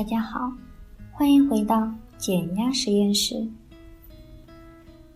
[0.00, 0.50] 大家好，
[1.12, 3.46] 欢迎回到减压实验室。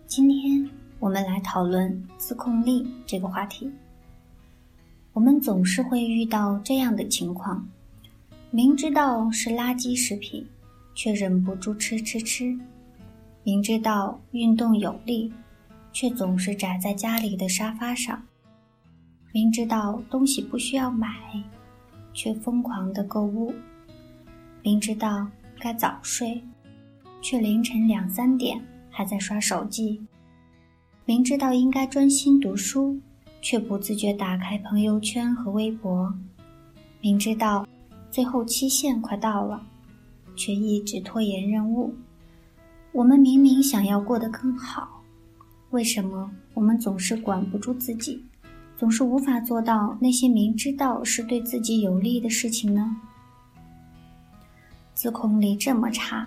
[0.05, 0.69] 今天
[0.99, 3.67] 我们来讨论自控力这个话题。
[5.11, 7.67] 我们总是会遇到这样的情况：
[8.51, 10.45] 明知道是垃圾食品，
[10.93, 12.55] 却忍不住吃吃吃；
[13.43, 15.33] 明知道运动有利，
[15.93, 18.19] 却总是宅在家里的沙发上；
[19.33, 21.09] 明知道东西不需要买，
[22.13, 23.51] 却疯狂的购物。
[24.65, 25.27] 明知道
[25.59, 26.41] 该早睡，
[27.21, 29.99] 却凌晨两三点还在刷手机；
[31.05, 32.99] 明知道应该专心读书，
[33.43, 36.11] 却不自觉打开朋友圈和微博；
[36.99, 37.67] 明知道
[38.09, 39.61] 最后期限快到了，
[40.35, 41.93] 却一直拖延任务。
[42.91, 45.03] 我们明明想要过得更好，
[45.69, 48.25] 为什么我们总是管不住自己，
[48.75, 52.97] 总是无法做到那些明知道是对自己有利的事情呢？
[54.95, 56.25] 自控力这么差，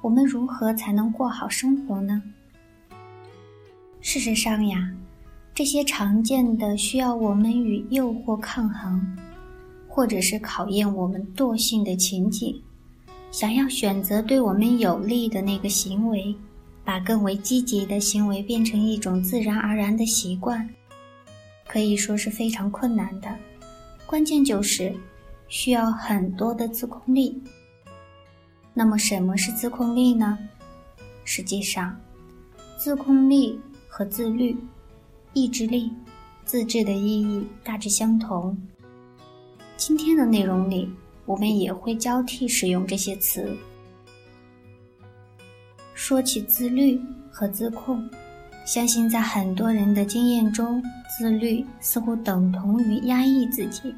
[0.00, 2.22] 我们如何才能过好生活呢？
[4.00, 4.94] 事实上呀，
[5.52, 9.04] 这些常见的需要我们与诱惑抗衡，
[9.88, 12.62] 或者是考验我们惰性的情景，
[13.32, 16.32] 想要选择对我们有利的那个行为，
[16.84, 20.68] 把更为积极的行为变成一种自然而然的习惯，
[21.66, 23.36] 可以说是非常困难的。
[24.06, 24.94] 关键就是
[25.48, 27.42] 需要很多的自控力。
[28.76, 30.36] 那么什么是自控力呢？
[31.24, 31.96] 实际上，
[32.76, 33.58] 自控力
[33.88, 34.56] 和自律、
[35.32, 35.92] 意志力、
[36.44, 38.58] 自制的意义大致相同。
[39.76, 40.90] 今天的内容里，
[41.24, 43.56] 我们也会交替使用这些词。
[45.94, 48.10] 说起自律和自控，
[48.66, 50.82] 相信在很多人的经验中，
[51.16, 53.94] 自律似乎等同于压抑自己。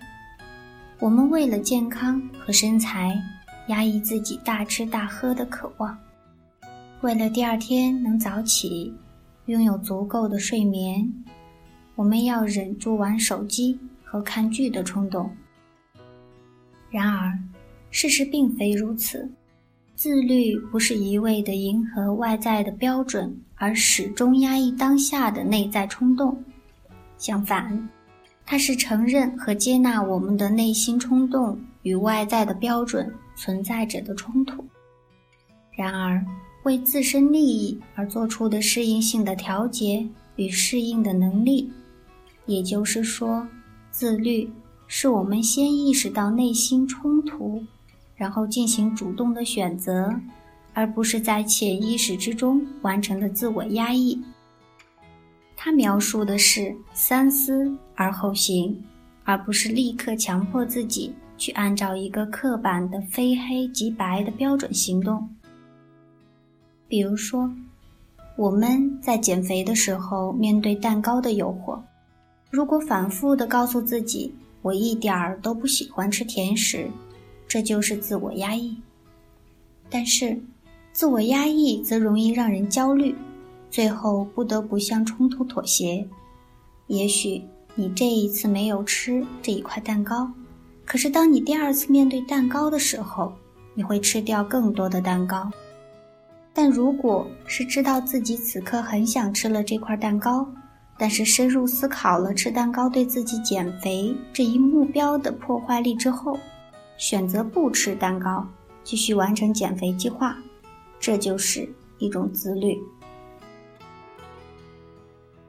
[1.00, 3.18] 我们为了健康和身材。
[3.68, 5.96] 压抑自己大吃大喝的渴望，
[7.00, 8.94] 为了第二天能早起，
[9.46, 11.12] 拥有足够的睡眠，
[11.94, 15.30] 我们要忍住玩手机和看剧的冲动。
[16.90, 17.36] 然而，
[17.90, 19.28] 事实并非如此。
[19.96, 26.36] 自律不是一味的迎合外在的标准，而始终压抑当下的内在冲动。
[27.18, 27.88] 相反，
[28.44, 33.12] 它是承认和接纳我们的内心冲动与外在的标准。
[33.36, 34.64] 存在着的冲突。
[35.76, 36.24] 然而，
[36.64, 40.04] 为自身利益而做出的适应性的调节
[40.34, 41.70] 与适应的能力，
[42.46, 43.46] 也就是说，
[43.90, 44.50] 自律
[44.88, 47.62] 是我们先意识到内心冲突，
[48.16, 50.12] 然后进行主动的选择，
[50.72, 54.20] 而不是在潜意识之中完成的自我压抑。
[55.54, 58.82] 他描述的是三思而后行，
[59.24, 61.12] 而不是立刻强迫自己。
[61.36, 65.28] 去按照一个刻板的非黑即白的标准行动。
[66.88, 67.50] 比如说，
[68.36, 71.80] 我们在减肥的时候，面对蛋糕的诱惑，
[72.50, 74.32] 如果反复的告诉自己
[74.62, 76.88] “我一点儿都不喜欢吃甜食”，
[77.48, 78.76] 这就是自我压抑。
[79.90, 80.40] 但是，
[80.92, 83.14] 自我压抑则容易让人焦虑，
[83.70, 86.06] 最后不得不向冲突妥协。
[86.86, 87.42] 也许
[87.74, 90.30] 你这一次没有吃这一块蛋糕。
[90.86, 93.32] 可是，当你第二次面对蛋糕的时候，
[93.74, 95.50] 你会吃掉更多的蛋糕。
[96.54, 100.48] 但如果是知道自己此刻很想吃了这块蛋糕，
[100.96, 106.38] 但是深入思考了吃蛋糕对自己减肥这一目标的破坏力之后，
[106.96, 108.46] 选择不吃蛋糕，
[108.84, 110.38] 继续完成减肥计划，
[111.00, 111.68] 这就是
[111.98, 112.78] 一种自律。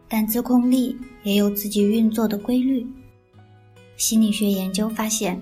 [0.09, 2.85] 但自控力也有自己运作的规律。
[3.97, 5.41] 心理学研究发现，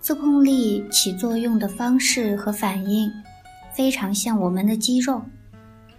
[0.00, 3.12] 自控力起作用的方式和反应
[3.74, 5.20] 非常像我们的肌肉。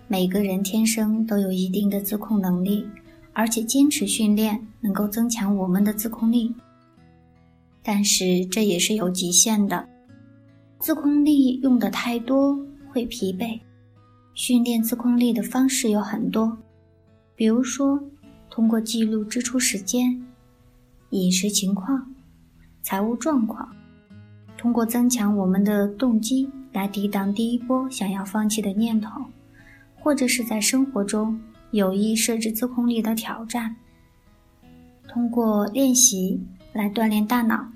[0.08, 2.88] 每个人天生都有一定的自控能力，
[3.34, 6.52] 而且坚持训练能够增强我们的自控力。
[7.84, 9.88] 但是这也是有极限的，
[10.80, 12.58] 自控力用的太多
[12.92, 13.60] 会疲惫。
[14.34, 16.58] 训练自控力的方式有很多，
[17.36, 18.02] 比如说
[18.50, 20.20] 通过记录支出时间。
[21.12, 22.14] 饮食情况、
[22.82, 23.70] 财务状况，
[24.58, 29.22] 通过增强我们的动机来抵挡第一波想要放弃的念头，
[30.00, 31.38] 或者是在生活中
[31.72, 33.76] 有意设置自控力的挑战，
[35.08, 36.42] 通过练习
[36.72, 37.68] 来锻炼大脑。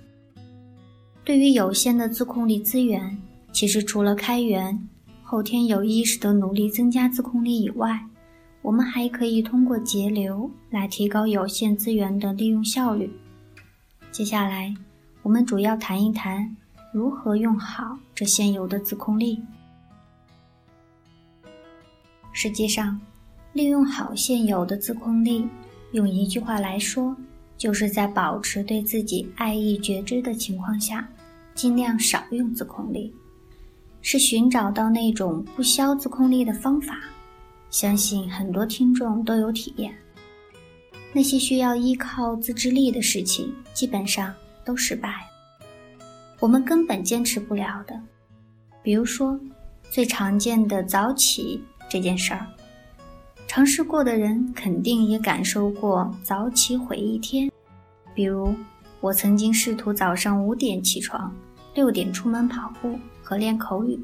[1.25, 3.17] 对于有限的自控力资源，
[3.51, 4.87] 其实除了开源、
[5.23, 8.05] 后天有意识的努力增加自控力以外，
[8.61, 13.11] 我们还可以通过节流来提高有限资源的利用效率。
[14.15, 14.73] 接下来，
[15.23, 16.55] 我们主要谈一谈
[16.93, 19.43] 如何用好这现有的自控力。
[22.31, 22.97] 实际上，
[23.51, 25.45] 利用好现有的自控力，
[25.91, 27.13] 用一句话来说，
[27.57, 31.05] 就是在保持对自己爱意觉知的情况下，
[31.53, 33.13] 尽量少用自控力，
[34.01, 36.97] 是寻找到那种不消自控力的方法。
[37.69, 39.93] 相信很多听众都有体验。
[41.15, 44.35] 那些需要依靠自制力的事情，基本上
[44.65, 45.25] 都失败。
[46.41, 47.97] 我们根本坚持不了的，
[48.83, 49.39] 比如说
[49.89, 52.45] 最常见的早起这件事儿，
[53.47, 57.49] 尝试过的人肯定也感受过早起毁一天。
[58.13, 58.53] 比如
[58.99, 61.33] 我曾经试图早上五点起床，
[61.73, 63.97] 六点出门跑步和练口语，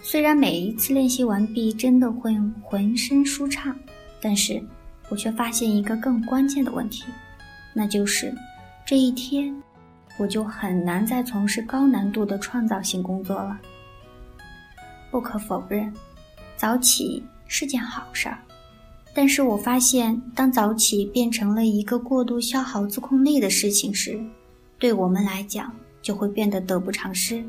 [0.00, 3.78] 虽然每一次练习完毕真的会浑身舒畅，
[4.22, 4.58] 但是。
[5.08, 7.04] 我却发现一个更关键的问题，
[7.72, 8.34] 那就是
[8.86, 9.54] 这一天
[10.18, 13.58] 我就很难再从事高难度的创造性工作了。
[15.10, 15.92] 不可否认，
[16.56, 18.38] 早起是件好事儿，
[19.14, 24.20] 但是我发现，当早起变成了一个过度消耗自控力的事情时，
[24.78, 25.72] 对我们来讲
[26.02, 27.42] 就会变得得不偿失。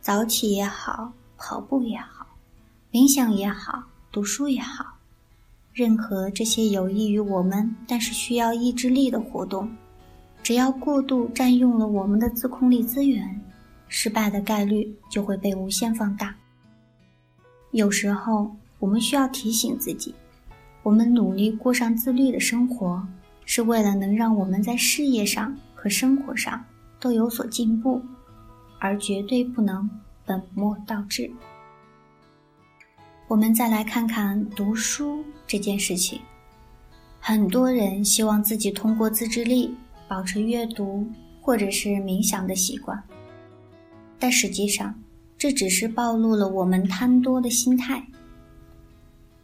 [0.00, 2.26] 早起也好，跑步也好，
[2.90, 4.97] 冥想也好，读书也好。
[5.78, 9.70] 任何这些有益于我们，但是需要意志力的活动，
[10.42, 13.40] 只要过度占用了我们的自控力资源，
[13.86, 16.34] 失败的概率就会被无限放大。
[17.70, 20.12] 有时候，我们需要提醒自己，
[20.82, 23.06] 我们努力过上自律的生活，
[23.44, 26.64] 是为了能让我们在事业上和生活上
[26.98, 28.02] 都有所进步，
[28.80, 29.88] 而绝对不能
[30.26, 31.30] 本末倒置。
[33.28, 36.18] 我们再来看看读书这件事情。
[37.20, 39.74] 很多人希望自己通过自制力
[40.08, 41.06] 保持阅读
[41.38, 42.98] 或者是冥想的习惯，
[44.18, 44.98] 但实际上，
[45.36, 48.02] 这只是暴露了我们贪多的心态。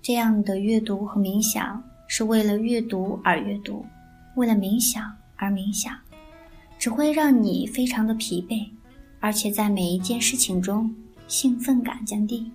[0.01, 3.85] 这样的阅读和冥想是为了阅读而阅读，
[4.37, 5.95] 为了冥想而冥想，
[6.79, 8.67] 只会让你非常的疲惫，
[9.21, 10.91] 而且在每一件事情中
[11.29, 12.51] 兴奋感降低。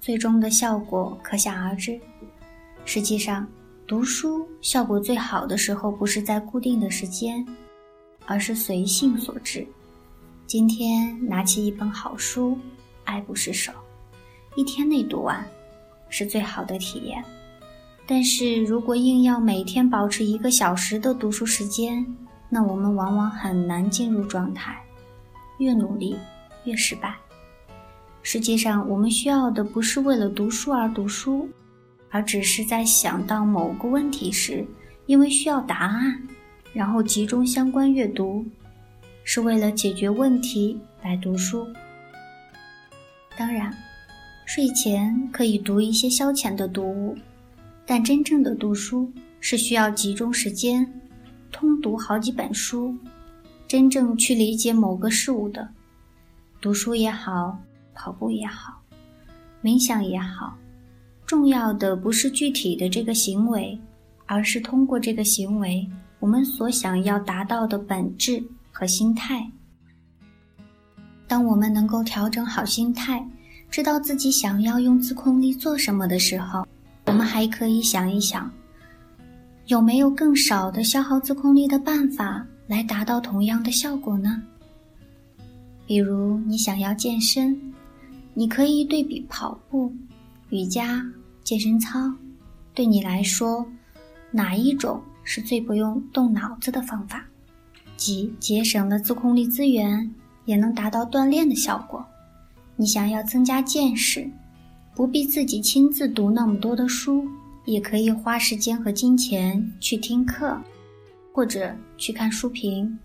[0.00, 1.98] 最终的效果可想而知。
[2.84, 3.46] 实际上，
[3.86, 7.44] 读书效果最好的时候不是在固定的时间，
[8.24, 9.66] 而是随性所致。
[10.46, 12.56] 今天拿起一本好书，
[13.04, 13.72] 爱不释手，
[14.54, 15.44] 一天内读完，
[16.08, 17.22] 是最好的体验。
[18.06, 22.06] 但是如果硬要每天保持一个小时的读书时间，
[22.48, 24.80] 那我们往往很难进入状态，
[25.58, 26.16] 越努力
[26.64, 27.16] 越失败。
[28.28, 31.48] 实际上，我们需要的不是为了读书而读书，
[32.10, 34.66] 而只是在想到某个问题时，
[35.06, 36.20] 因为需要答案，
[36.72, 38.44] 然后集中相关阅读，
[39.22, 41.68] 是为了解决问题来读书。
[43.38, 43.72] 当然，
[44.44, 47.16] 睡前可以读一些消遣的读物，
[47.86, 49.08] 但真正的读书
[49.38, 50.84] 是需要集中时间，
[51.52, 52.92] 通读好几本书，
[53.68, 55.68] 真正去理解某个事物的。
[56.60, 57.56] 读书也好。
[57.96, 58.80] 跑步也好，
[59.62, 60.56] 冥想也好，
[61.26, 63.76] 重要的不是具体的这个行为，
[64.26, 65.88] 而是通过这个行为，
[66.20, 69.50] 我们所想要达到的本质和心态。
[71.26, 73.26] 当我们能够调整好心态，
[73.70, 76.64] 知道自己想要用自控力做什么的时候，
[77.06, 78.48] 我们还可以想一想，
[79.66, 84.40] 有没有更少的消耗自控力的办法来达到同样的效果呢？
[85.84, 87.60] 比如，你想要健身。
[88.38, 89.90] 你可以对比跑步、
[90.50, 91.02] 瑜伽、
[91.42, 92.12] 健身操，
[92.74, 93.66] 对你来说，
[94.30, 97.24] 哪一种是最不用动脑子的方法？
[97.96, 100.14] 即节省了自控力资源，
[100.44, 102.04] 也能达到锻炼的效果。
[102.76, 104.30] 你想要增加见识，
[104.94, 107.26] 不必自己亲自读那么多的书，
[107.64, 110.60] 也可以花时间和金钱去听课，
[111.32, 112.98] 或者去看书评，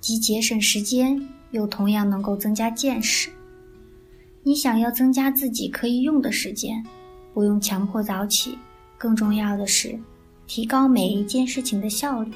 [0.00, 3.28] 既节省时间，又同样能够增加见识。
[4.44, 6.84] 你想要增加自己可以用的时间，
[7.32, 8.58] 不用强迫早起。
[8.98, 9.98] 更重要的是，
[10.46, 12.32] 提高每一件事情的效率。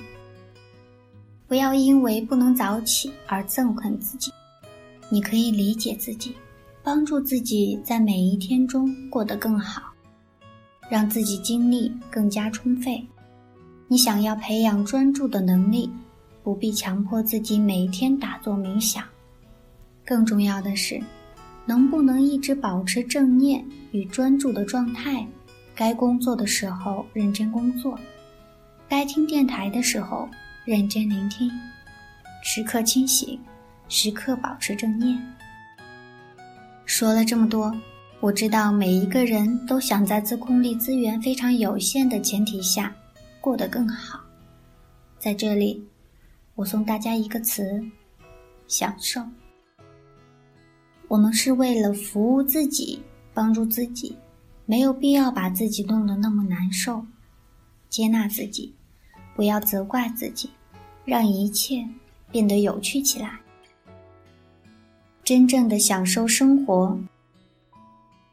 [1.48, 4.32] 不要因为不能早起而憎恨自己。
[5.08, 6.34] 你可以理解自己，
[6.82, 9.92] 帮助自己在每一天中过得更好，
[10.88, 13.04] 让自己精力更加充沛。
[13.88, 15.88] 你想要培养专注的能力，
[16.42, 19.04] 不必强迫自己每天打坐冥想。
[20.04, 21.00] 更重要的是。
[21.66, 25.26] 能不能一直保持正念与专注的状态？
[25.75, 27.99] 该工作的时候认真工作，
[28.88, 30.26] 该听电台的时候
[30.64, 31.50] 认真聆听，
[32.42, 33.38] 时刻清醒，
[33.88, 35.20] 时刻保持正念。
[36.87, 37.75] 说了这么多，
[38.20, 42.94] 我知道每一个人都想在自控力资源非常有限的前提下
[43.40, 44.20] 过得更好。
[45.18, 45.85] 在这里，
[46.54, 47.85] 我送大家一个词：
[48.66, 49.20] 享受。
[51.08, 53.00] 我们是为了服务自己，
[53.32, 54.16] 帮助自己，
[54.64, 57.06] 没有必要把自己弄得那么难受。
[57.88, 58.75] 接纳自己，
[59.36, 60.50] 不要责怪自己，
[61.04, 61.88] 让一切
[62.32, 63.38] 变得有趣起来。
[65.22, 66.98] 真正的享受生活，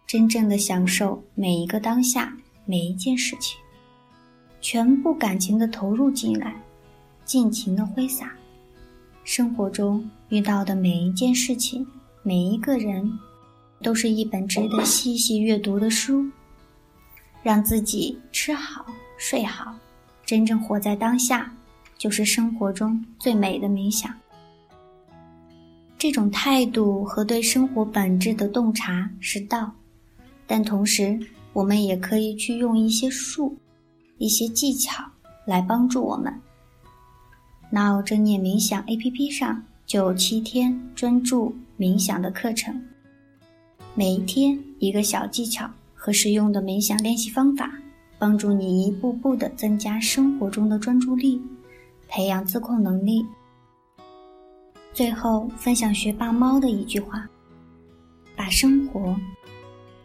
[0.08, 3.60] 真正的享受每一个当下，每一件事情，
[4.62, 6.60] 全部感情的投入进来，
[7.24, 8.36] 尽情的挥洒。
[9.24, 11.88] 生活中遇到的每一件事情，
[12.26, 13.20] 每一个人，
[13.82, 16.26] 都是一本值得细细阅读的书。
[17.42, 18.86] 让自己吃好。
[19.18, 19.76] 睡好，
[20.26, 21.54] 真正活在当下，
[21.98, 24.14] 就是生活中最美的冥想。
[25.98, 29.74] 这种态度和对生活本质的洞察是道，
[30.48, 31.20] 但同时，
[31.52, 33.58] 我们也可以去用一些术、
[34.18, 35.04] 一些技巧
[35.46, 36.34] 来帮助我们。
[37.70, 42.82] Now 正念冥想 APP 上就有七天专注冥想的课程，
[43.96, 47.72] 每天一个小技巧和实用的冥想练习方法。
[48.20, 51.42] 帮助你一步步的增加生活中的专注力，
[52.08, 53.26] 培养自控能力。
[54.94, 57.28] 最后分享学霸猫的一句话：
[58.34, 59.14] 把生活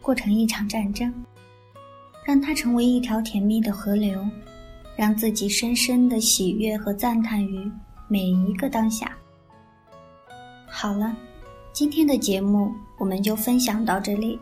[0.03, 1.15] 过成一场战争，
[2.27, 4.21] 让它成为一条甜蜜的河流，
[4.97, 7.71] 让自己深深的喜悦和赞叹于
[8.09, 9.17] 每一个当下。
[10.67, 11.17] 好了，
[11.79, 14.37] 今天的节目我们就分享到这里，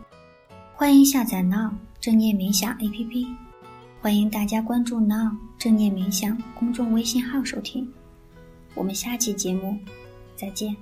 [0.74, 3.26] 欢迎下载 Now 正念冥想 APP。
[4.00, 7.92] 欢迎大家关注 Now 正念冥想公众微信号收听，
[8.74, 9.78] 我们下期节目
[10.34, 10.74] 再见。